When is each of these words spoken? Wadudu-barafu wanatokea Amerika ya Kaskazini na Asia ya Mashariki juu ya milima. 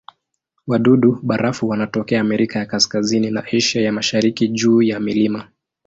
Wadudu-barafu 0.67 1.69
wanatokea 1.69 2.21
Amerika 2.21 2.59
ya 2.59 2.65
Kaskazini 2.65 3.31
na 3.31 3.43
Asia 3.53 3.81
ya 3.81 3.91
Mashariki 3.91 4.47
juu 4.47 4.81
ya 4.81 4.99
milima. 4.99 5.47